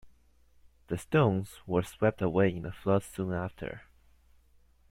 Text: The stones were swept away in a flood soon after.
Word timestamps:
The 0.87 0.97
stones 0.97 1.59
were 1.67 1.83
swept 1.83 2.23
away 2.23 2.55
in 2.55 2.65
a 2.65 2.71
flood 2.71 3.03
soon 3.03 3.33
after. 3.33 3.83